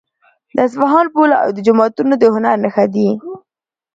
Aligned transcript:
د 0.55 0.57
اصفهان 0.67 1.05
پل 1.13 1.29
او 1.41 1.47
جوماتونه 1.65 2.13
د 2.17 2.23
هنر 2.33 2.55
نښه 2.63 2.85
دي. 2.93 3.09